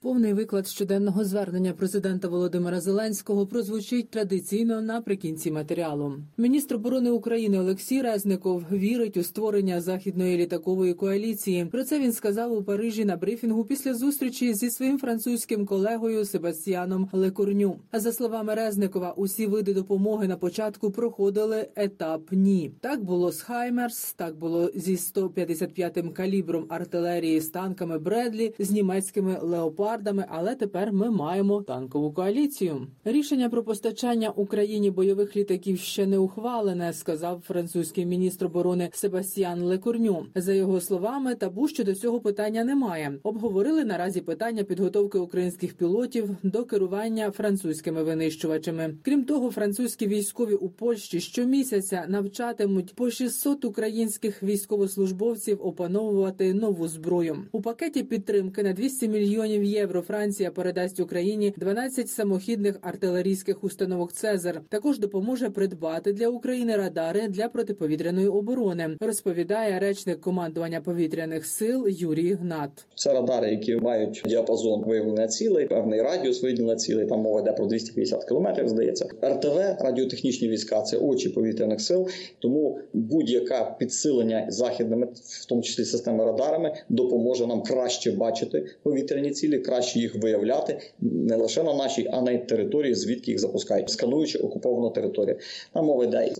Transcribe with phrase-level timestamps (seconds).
[0.08, 6.12] Повний виклад щоденного звернення президента Володимира Зеленського прозвучить традиційно наприкінці матеріалу.
[6.36, 11.64] Міністр оборони України Олексій Резников вірить у створення західної літакової коаліції.
[11.64, 17.08] Про це він сказав у Парижі на брифінгу після зустрічі зі своїм французьким колегою Себастьяном
[17.12, 17.78] Лекурню.
[17.92, 22.70] За словами Резникова, усі види допомоги на початку проходили етап ні.
[22.80, 29.38] Так було з Хаймерс, так було зі 155-м калібром артилерії з танками Бредлі, з німецькими
[29.42, 32.86] леопардами леопардами, але тепер ми маємо танкову коаліцію.
[33.04, 40.26] Рішення про постачання Україні бойових літаків ще не ухвалене, сказав французький міністр оборони Себастьян Лекурню.
[40.34, 43.18] За його словами, табу щодо цього питання немає.
[43.22, 48.94] Обговорили наразі питання підготовки українських пілотів до керування французькими винищувачами.
[49.02, 57.36] Крім того, французькі військові у Польщі щомісяця навчатимуть по 600 українських військовослужбовців опановувати нову зброю
[57.52, 64.12] у пакеті підтримки на 200 мільйонів євро євро Франція передасть Україні 12 самохідних артилерійських установок
[64.12, 64.60] Цезар.
[64.68, 68.96] Також допоможе придбати для України радари для протиповітряної оборони.
[69.00, 72.86] Розповідає речник командування повітряних сил Юрій Гнат.
[72.94, 77.06] Це радари, які мають діапазон виявлення цілей, певний радіус виділення цілей.
[77.06, 78.68] Там мова йде про 250 кілометрів.
[78.68, 82.08] Здається, РТВ радіотехнічні війська це очі повітряних сил.
[82.38, 85.06] Тому будь-яке підсилення західними,
[85.42, 91.36] в тому числі системи радарами, допоможе нам краще бачити повітряні цілі краще їх виявляти не
[91.36, 95.36] лише на нашій, а на території, звідки їх запускають, скануючи окуповану територію.
[95.72, 96.32] Там мова йде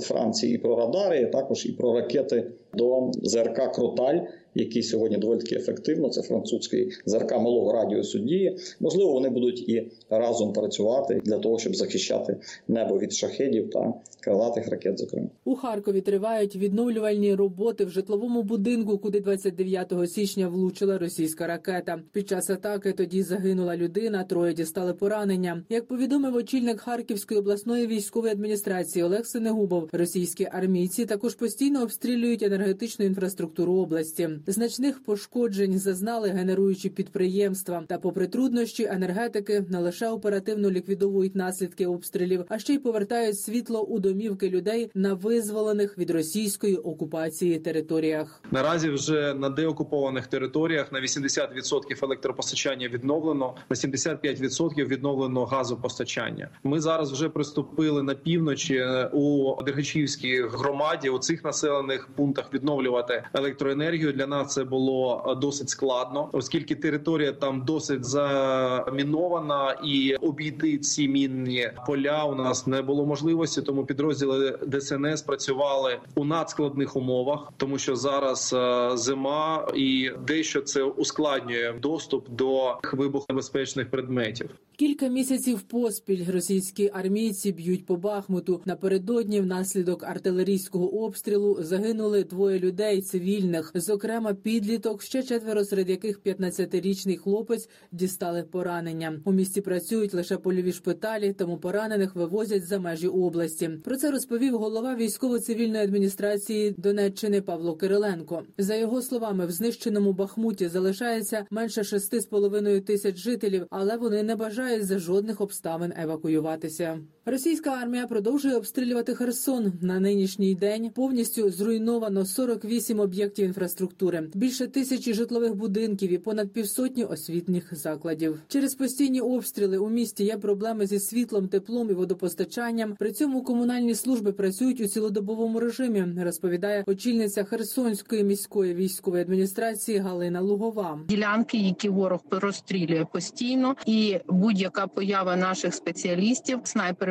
[0.00, 2.44] Франції і про радари, і також і про ракети
[2.74, 4.18] до ЗРК Кроталь
[4.54, 6.08] який сьогодні доволі таки ефективно.
[6.08, 8.58] Це французький ЗРК малого радіусу дії.
[8.80, 12.36] Можливо, вони будуть і разом працювати для того, щоб захищати
[12.68, 14.98] небо від шахедів та крилатих ракет.
[14.98, 22.00] Зокрема, у Харкові тривають відновлювальні роботи в житловому будинку, куди 29 січня влучила російська ракета.
[22.12, 25.62] Під час атаки тоді загинула людина, троє дістали поранення.
[25.68, 33.04] Як повідомив очільник Харківської обласної військової адміністрації Олег Синегубов, російські армійці також постійно обстрілюють енергетичну
[33.04, 34.28] інфраструктуру області.
[34.46, 37.84] Значних пошкоджень зазнали генеруючі підприємства.
[37.88, 43.82] Та, попри труднощі, енергетики не лише оперативно ліквідовують наслідки обстрілів, а ще й повертають світло
[43.82, 48.42] у домівки людей на визволених від російської окупації територіях.
[48.50, 56.48] Наразі вже на деокупованих територіях на 80% електропостачання відновлено, на 75% відновлено газопостачання.
[56.64, 61.08] Ми зараз вже приступили на півночі е, у Дергачівській громаді.
[61.10, 67.32] У цих населених пунктах відновлювати електроенергію для нас це було е, досить складно, оскільки територія
[67.32, 73.62] там досить замінована, і обійти ці мінні поля у нас не було можливості.
[73.62, 80.82] Тому підрозділи ДСНС працювали у надскладних умовах, тому що зараз е, зима і дещо це
[80.82, 84.50] ускладнює доступ до вибухонебезпечних предметів.
[84.76, 88.60] Кілька місяців поспіль російські армійці б'ють по Бахмуту.
[88.64, 97.16] Напередодні внаслідок артилерійського обстрілу загинули двоє людей цивільних, зокрема підліток, ще четверо, серед яких 15-річний
[97.16, 99.20] хлопець дістали поранення.
[99.24, 103.70] У місті працюють лише польові шпиталі, тому поранених вивозять за межі області.
[103.84, 108.42] Про це розповів голова військово-цивільної адміністрації Донеччини Павло Кириленко.
[108.58, 114.86] За його словами, в знищеному Бахмуті залишається менше 6,5 тисяч жителів, але вони не бажають
[114.86, 116.98] за жодних обставин евакуюватися.
[117.26, 119.72] Російська армія продовжує обстрілювати Херсон.
[119.80, 127.04] На нинішній день повністю зруйновано 48 об'єктів інфраструктури, більше тисячі житлових будинків і понад півсотні
[127.04, 128.40] освітніх закладів.
[128.48, 132.96] Через постійні обстріли у місті є проблеми зі світлом, теплом і водопостачанням.
[132.98, 136.04] При цьому комунальні служби працюють у цілодобовому режимі.
[136.22, 141.00] Розповідає очільниця Херсонської міської військової адміністрації Галина Лугова.
[141.08, 146.60] Ділянки, які ворог розстрілює постійно, і будь-яка поява наших спеціалістів,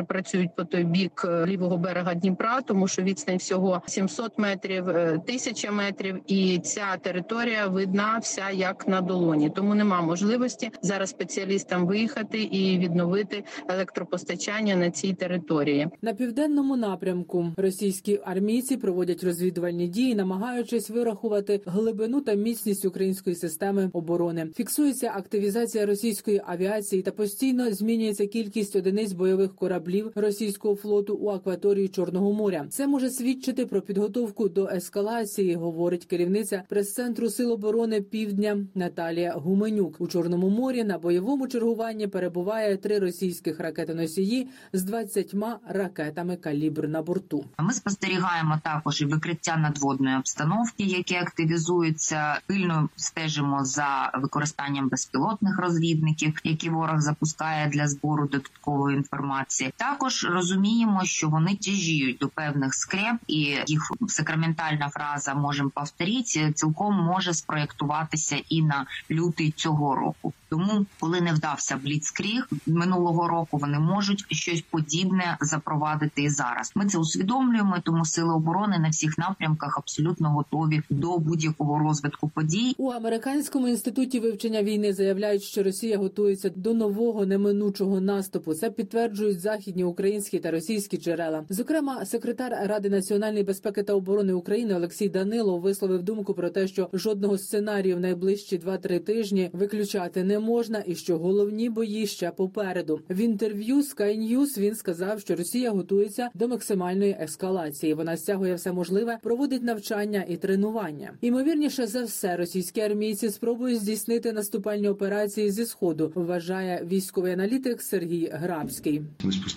[0.02, 4.88] снайпери працюють по той бік е, лівого берега Дніпра, тому що відстань всього 700 метрів,
[4.88, 9.50] е, 1000 метрів, і ця територія видна вся як на долоні.
[9.50, 15.88] Тому нема можливості зараз спеціалістам виїхати і відновити електропостачання на цій території.
[16.02, 23.90] На південному напрямку російські армійці проводять розвідувальні дії, намагаючись вирахувати глибину та міцність української системи
[23.92, 24.46] оборони.
[24.56, 31.88] Фіксується активізація російської авіації та постійно змінюється кількість одиниць бойових кораблів російського флоту у акваторії
[31.88, 32.66] Чорного моря.
[32.70, 40.00] Це може свідчити про підготовку до ескалації, говорить керівниця прес-центру Сил оборони Півдня Наталія Гуменюк.
[40.00, 45.34] У Чорному морі на бойовому чергуванні перебуває три російських ракетоносії з 20
[45.68, 47.44] ракетами калібр на борту.
[47.58, 52.38] Ми спостерігаємо також і викриття надводної обстановки, які активізуються.
[52.46, 59.72] Пильно стежимо за використанням безпілотних розвідників, які ворог запускає для збору додаткової інформації.
[59.82, 66.94] Також розуміємо, що вони тяжіють до певних скреп, і їх сакраментальна фраза можемо повторити, цілком
[66.94, 70.32] може спроєктуватися і на лютий цього року.
[70.48, 76.72] Тому, коли не вдався бліцкріг минулого року, вони можуть щось подібне запровадити і зараз.
[76.74, 82.74] Ми це усвідомлюємо, тому сили оборони на всіх напрямках абсолютно готові до будь-якого розвитку подій.
[82.78, 88.54] У американському інституті вивчення війни заявляють, що Росія готується до нового неминучого наступу.
[88.54, 91.44] Це підтверджують західні українські та російські джерела.
[91.48, 96.88] Зокрема, секретар Ради національної безпеки та оборони України Олексій Данилов висловив думку про те, що
[96.92, 103.00] жодного сценарію в найближчі 2-3 тижні виключати не можна, і що головні бої ще попереду.
[103.10, 107.94] В інтерв'ю Sky News він сказав, що Росія готується до максимальної ескалації.
[107.94, 111.12] Вона стягує все можливе, проводить навчання і тренування.
[111.20, 116.12] Імовірніше за все, російські армійці спробують здійснити наступальні операції зі сходу.
[116.14, 119.02] Вважає військовий аналітик Сергій Грабський.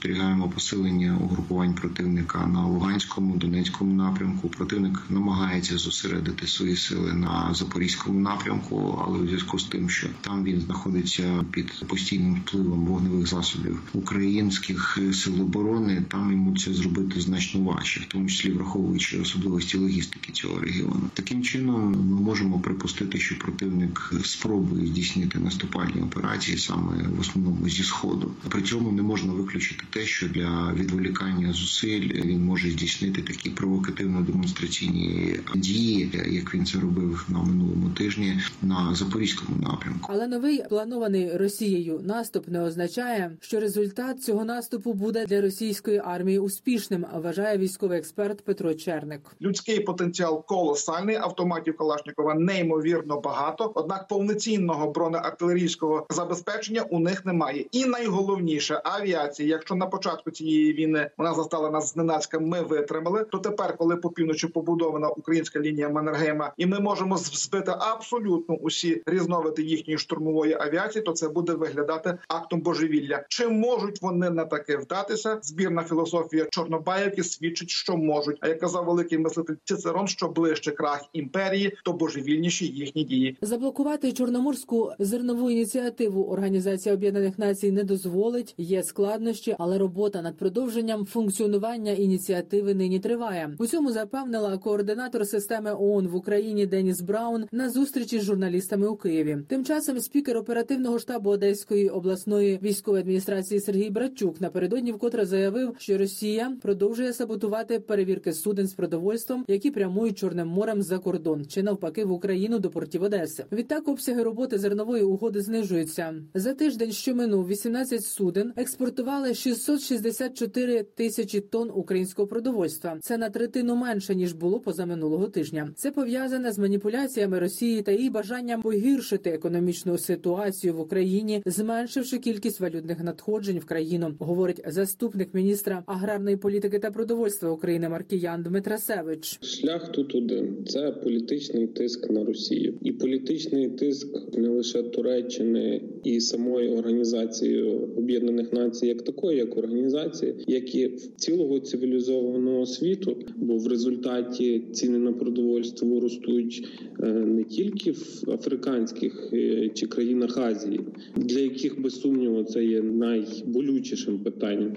[0.06, 4.50] Спостерігаємо посилення угрупувань противника на Луганському, Донецькому напрямку.
[4.50, 10.44] Противник намагається зосередити свої сили на запорізькому напрямку, але у зв'язку з тим, що там
[10.44, 17.62] він знаходиться під постійним впливом вогневих засобів українських сил оборони, там йому це зробити значно
[17.62, 21.10] важче, в тому числі враховуючи особливості логістики цього регіону.
[21.14, 27.84] Таким чином ми можемо припустити, що противник спробує здійснити наступальні операції саме в основному зі
[27.84, 28.32] сходу.
[28.50, 35.40] При цьому не можна виключити те, що для відволікання зусиль він може здійснити такі провокативно-демонстраційні
[35.56, 40.12] дії, як він це робив на минулому тижні на запорізькому напрямку.
[40.14, 46.40] Але новий планований Росією наступ не означає, що результат цього наступу буде для російської армії
[46.40, 47.06] успішним.
[47.14, 49.22] Вважає військовий експерт Петро Черник.
[49.42, 53.72] Людський потенціал колосальний, автоматів Калашникова неймовірно багато.
[53.76, 57.66] Однак повноцінного бронеартилерійського забезпечення у них немає.
[57.72, 62.40] І найголовніше авіації, якщо на на початку цієї війни вона застала нас зненацька.
[62.40, 63.24] Ми витримали.
[63.24, 69.02] То тепер, коли по півночі побудована українська лінія Маннергейма, і ми можемо збити абсолютно усі
[69.06, 73.24] різновиди їхньої штурмової авіації, то це буде виглядати актом божевілля.
[73.30, 75.40] Чи можуть вони на таке вдатися?
[75.42, 78.38] Збірна філософія Чорнобаївки свідчить, що можуть.
[78.40, 83.38] А як казав великий мислитель Цицерон, що ближче крах імперії, то божевільніші їхні дії.
[83.42, 88.56] Заблокувати чорноморську зернову ініціативу Організація Об'єднаних Націй не дозволить.
[88.58, 93.56] Є складнощі, але робота над продовженням функціонування ініціативи нині триває.
[93.60, 98.96] У цьому запевнила координатор системи ООН в Україні Деніс Браун на зустрічі з журналістами у
[98.96, 99.38] Києві.
[99.48, 105.98] Тим часом спікер оперативного штабу Одеської обласної військової адміністрації Сергій Братчук напередодні вкотре заявив, що
[105.98, 112.06] Росія продовжує саботувати перевірки суден з продовольством, які прямують чорним морем за кордон чи навпаки
[112.06, 113.46] в Україну до портів Одеси.
[113.52, 121.40] Відтак обсяги роботи зернової угоди знижуються за тиждень, що минув 18 суден експортували 664 тисячі
[121.40, 122.98] тонн українського продовольства.
[123.02, 125.70] Це на третину менше ніж було позаминулого тижня.
[125.76, 132.60] Це пов'язане з маніпуляціями Росії та її бажанням погіршити економічну ситуацію в Україні, зменшивши кількість
[132.60, 139.40] валютних надходжень в країну, говорить заступник міністра аграрної політики та продовольства України Маркіян Дмитрасевич.
[139.42, 144.08] Шлях тут один це політичний тиск на Росію, і політичний тиск
[144.38, 147.64] не лише Туреччини і самої організації
[147.98, 153.18] Об'єднаних Націй, як такої, як організації, як і цілого цивілізованого світу.
[153.36, 156.68] Бо в результаті ціни на продовольство ростуть
[157.00, 160.80] е, не тільки в африканських е, чи країнах Азії,
[161.16, 164.74] для яких без сумніву це є найболючішим питанням.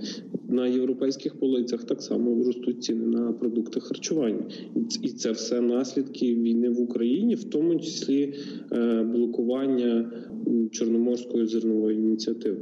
[0.49, 4.47] На європейських полицях так само ростуть ціни на продукти харчування,
[5.03, 8.35] і це все наслідки війни в Україні, в тому числі
[8.73, 10.13] е, блокування
[10.71, 12.59] чорноморської зернової ініціативи.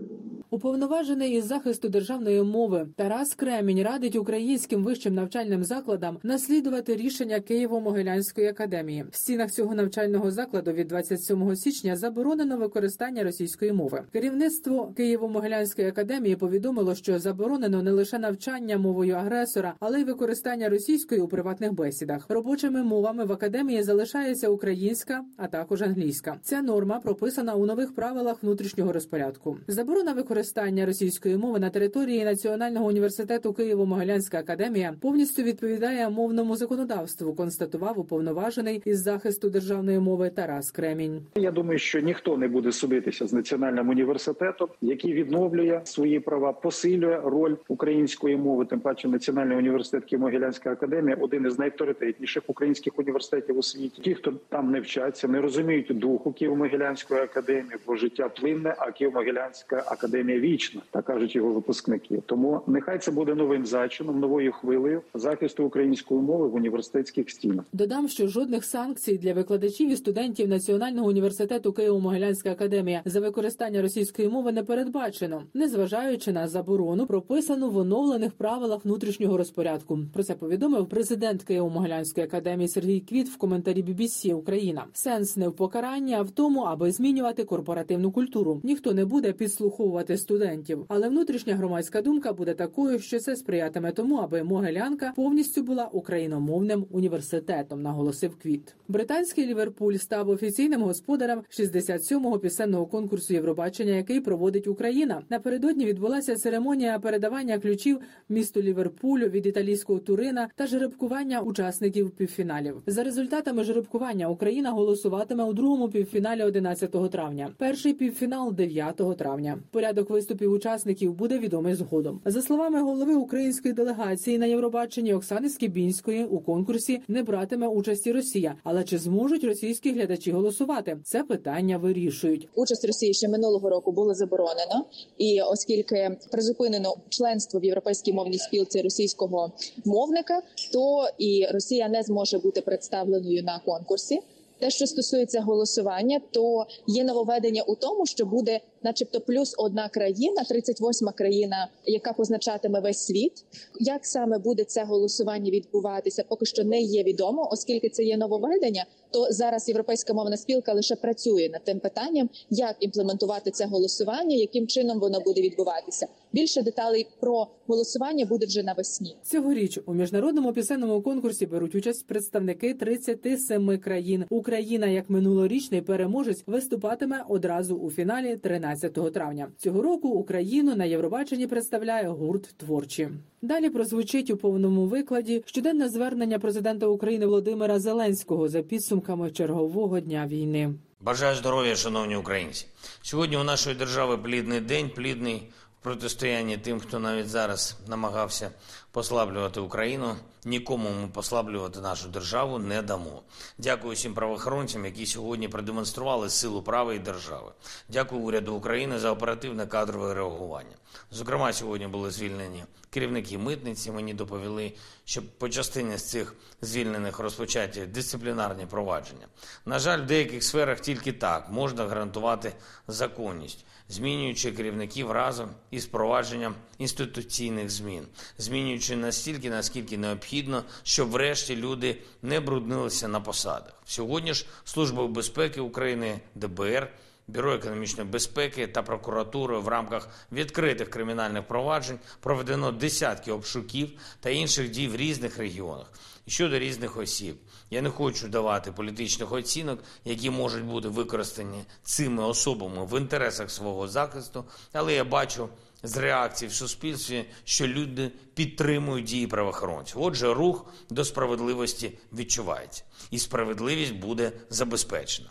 [0.57, 8.49] Уповноважений із захисту державної мови Тарас Кремінь радить українським вищим навчальним закладам наслідувати рішення Києво-Могилянської
[8.49, 9.05] академії.
[9.11, 14.03] В стінах цього навчального закладу від 27 січня заборонено використання російської мови.
[14.13, 21.21] Керівництво Києво-Могилянської академії повідомило, що заборонено не лише навчання мовою агресора, але й використання російської
[21.21, 22.27] у приватних бесідах.
[22.29, 26.37] Робочими мовами в академії залишається українська, а також англійська.
[26.43, 29.57] Ця норма прописана у нових правилах внутрішнього розпорядку.
[29.69, 37.35] Заборона використання використання російської мови на території Національного університету Києво-Могилянська академія повністю відповідає мовному законодавству.
[37.35, 41.23] Констатував уповноважений із захисту державної мови Тарас Кремінь.
[41.35, 47.21] Я думаю, що ніхто не буде судитися з національним університетом, який відновлює свої права, посилює
[47.25, 48.65] роль української мови.
[48.65, 54.03] Тим паче, Національний університет Києво-Могилянська академія один із найавторитетніших українських університетів у світі.
[54.03, 59.83] Ті, хто там не вчаться, не розуміють духу Києво-Могилянської академії, бо життя плинне, а Києво-Могилянська
[59.87, 62.23] академія вічна, так кажуть його випускники.
[62.27, 67.65] Тому нехай це буде новим зачином, новою хвилею захисту української мови в університетських стінах.
[67.73, 74.29] Додам, що жодних санкцій для викладачів і студентів Національного університету Києво-Могилянська академія за використання російської
[74.29, 79.99] мови не передбачено, незважаючи на заборону, прописану в оновлених правилах внутрішнього розпорядку.
[80.15, 84.85] Про це повідомив президент Києво-Могилянської академії Сергій Квіт в коментарі BBC Україна.
[84.93, 88.61] Сенс не в покаранні, а в тому, аби змінювати корпоративну культуру.
[88.63, 90.85] Ніхто не буде підслуховувати студентів.
[90.89, 96.87] Але внутрішня громадська думка буде такою, що це сприятиме тому, аби Могилянка повністю була україномовним
[96.91, 97.83] університетом.
[97.83, 98.75] Наголосив Квіт.
[98.89, 105.23] Британський Ліверпуль став офіційним господарем 67-го пісенного конкурсу Євробачення, який проводить Україна.
[105.31, 112.83] Напередодні відбулася церемонія передавання ключів місту Ліверпулю від італійського Турина та жеребкування учасників півфіналів.
[112.87, 117.51] За результатами жеребкування Україна голосуватиме у другому півфіналі 11 травня.
[117.59, 119.59] Перший півфінал 9 травня.
[119.71, 122.21] Порядок виступів учасників буде відомий згодом.
[122.25, 128.55] За словами голови української делегації на Євробаченні Оксани Скібінської у конкурсі не братиме участі Росія.
[128.65, 130.99] Але чи зможуть російські глядачі голосувати?
[131.05, 132.49] Це питання вирішують.
[132.55, 134.85] Участь Росії ще минулого року було заборонено,
[135.19, 139.53] і оскільки призупинено членство в європейській мовній спілці російського
[139.85, 144.21] мовника, то і Росія не зможе бути представленою на конкурсі.
[144.59, 150.43] Те, що стосується голосування, то є нововведення у тому, що буде, начебто, плюс одна країна,
[150.51, 153.45] 38-ма країна, яка позначатиме весь світ.
[153.81, 158.87] Як саме буде це голосування відбуватися, поки що не є відомо, оскільки це є нововведення,
[159.11, 164.67] то зараз європейська мовна спілка лише працює над тим питанням, як імплементувати це голосування, яким
[164.67, 166.07] чином воно буде відбуватися.
[166.37, 169.17] Більше деталей про голосування буде вже навесні.
[169.23, 174.25] Цьогоріч у міжнародному пісенному конкурсі беруть участь представники 37 країн.
[174.31, 179.49] Україна, як минулорічний переможець, виступатиме одразу у фіналі 13 травня.
[179.59, 183.09] Цього року Україну на Євробаченні представляє гурт творчі.
[183.43, 190.27] Далі прозвучить у повному викладі щоденне звернення президента України Володимира Зеленського за підсумками чергового дня
[190.27, 190.75] війни.
[191.01, 192.67] Бажаю здоров'я, шановні українці.
[193.03, 195.43] Сьогодні у нашої держави плідний день, плідний
[195.87, 198.51] протистоянні тим, хто навіть зараз намагався
[198.91, 200.17] послаблювати Україну.
[200.45, 203.23] Нікому ми послаблювати нашу державу не дамо.
[203.59, 207.53] Дякую всім правоохоронцям, які сьогодні продемонстрували силу права і держави.
[207.89, 210.77] Дякую уряду України за оперативне кадрове реагування.
[211.11, 213.91] Зокрема, сьогодні були звільнені керівники митниці.
[213.91, 214.73] Мені доповіли,
[215.05, 219.27] що по частині з цих звільнених розпочаті дисциплінарні провадження.
[219.67, 222.53] На жаль, в деяких сферах тільки так можна гарантувати
[222.89, 228.07] законність, змінюючи керівників разом із провадженням інституційних змін,
[228.39, 233.83] змінюючи настільки, наскільки необхідно, щоб врешті люди не бруднилися на посадах.
[233.85, 236.91] Сьогодні ж Служба безпеки України ДБР.
[237.29, 243.91] Бюро економічної безпеки та прокуратури в рамках відкритих кримінальних проваджень проведено десятки обшуків
[244.21, 245.93] та інших дій в різних регіонах
[246.27, 247.37] щодо різних осіб.
[247.71, 253.89] Я не хочу давати політичних оцінок, які можуть бути використані цими особами в інтересах свого
[253.89, 255.49] захисту, але я бачу
[255.83, 260.03] з реакцій в суспільстві, що люди підтримують дії правоохоронців.
[260.03, 265.29] Отже, рух до справедливості відчувається, і справедливість буде забезпечена.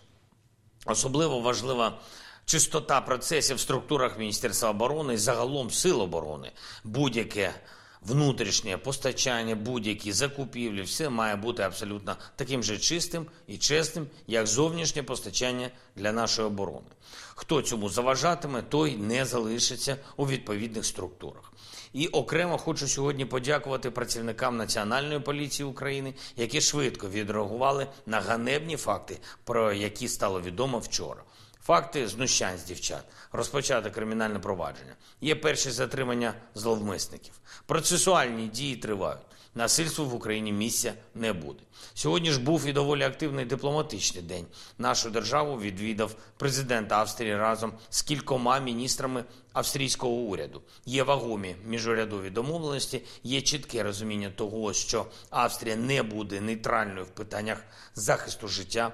[0.86, 2.00] Особливо важлива
[2.46, 6.51] чистота процесів в структурах Міністерства оборони і загалом сил оборони.
[6.84, 7.54] Будь-яке
[8.01, 15.04] внутрішнє постачання, будь-які закупівлі, все має бути абсолютно таким же чистим і чесним, як зовнішнє
[15.04, 16.88] постачання для нашої оборони.
[17.36, 21.51] Хто цьому заважатиме, той не залишиться у відповідних структурах.
[21.95, 29.17] І окремо хочу сьогодні подякувати працівникам Національної поліції України, які швидко відреагували на ганебні факти,
[29.43, 31.23] про які стало відомо вчора.
[31.63, 34.95] Факти знущань з дівчат, розпочати кримінальне провадження.
[35.21, 37.33] Є перші затримання зловмисників.
[37.65, 39.25] Процесуальні дії тривають.
[39.55, 41.59] Насильству в Україні місця не буде.
[41.93, 44.45] Сьогодні ж був і доволі активний дипломатичний день.
[44.77, 50.62] Нашу державу відвідав президент Австрії разом з кількома міністрами австрійського уряду.
[50.86, 57.63] Є вагомі міжурядові домовленості, є чітке розуміння того, що Австрія не буде нейтральною в питаннях
[57.93, 58.91] захисту життя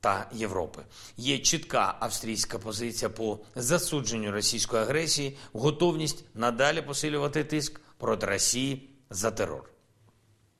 [0.00, 0.82] та Європи.
[1.16, 9.30] Є чітка австрійська позиція по засудженню російської агресії, готовність надалі посилювати тиск проти Росії за
[9.30, 9.70] терор.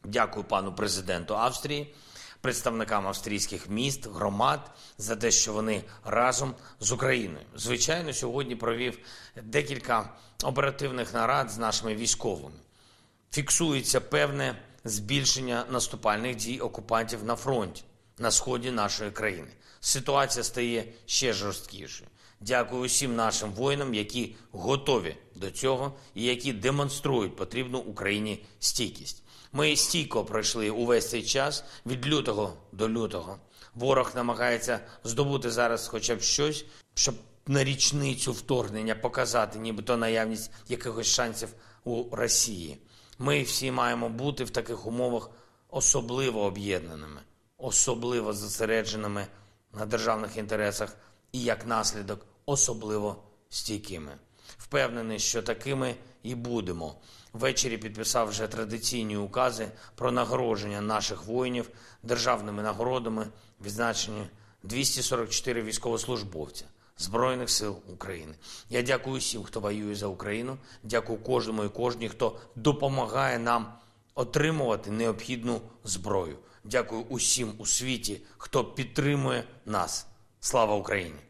[0.05, 1.95] Дякую пану президенту Австрії,
[2.41, 7.47] представникам австрійських міст, громад за те, що вони разом з Україною.
[7.57, 8.99] Звичайно, сьогодні провів
[9.43, 10.13] декілька
[10.45, 12.57] оперативних нарад з нашими військовими.
[13.33, 17.85] Фіксується певне збільшення наступальних дій окупантів на фронті
[18.19, 19.49] на сході нашої країни.
[19.81, 22.11] Ситуація стає ще жорсткішою.
[22.41, 29.23] Дякую усім нашим воїнам, які готові до цього і які демонструють потрібну Україні стійкість.
[29.53, 33.39] Ми стійко пройшли увесь цей час від лютого до лютого.
[33.75, 37.15] Ворог намагається здобути зараз, хоча б щось, щоб
[37.47, 41.49] на річницю вторгнення показати, нібито наявність якихось шансів
[41.85, 42.79] у Росії.
[43.19, 45.31] Ми всі маємо бути в таких умовах
[45.71, 47.21] особливо об'єднаними
[47.61, 49.27] особливо зосередженими
[49.73, 50.97] на державних інтересах
[51.33, 54.19] і як наслідок особливо стійкими.
[54.59, 56.95] Впевнений, що такими і будемо.
[57.33, 61.71] Ввечері підписав вже традиційні укази про нагородження наших воїнів
[62.03, 63.27] державними нагородами,
[63.65, 64.27] відзначені
[64.63, 66.65] 244 військовослужбовця
[66.99, 68.35] Збройних сил України.
[68.71, 70.59] Я дякую всім, хто воює за Україну.
[70.83, 73.73] Дякую кожному і кожній, хто допомагає нам
[74.15, 76.39] отримувати необхідну зброю.
[76.65, 80.07] Дякую усім у світі, хто підтримує нас.
[80.41, 81.30] Слава Україні!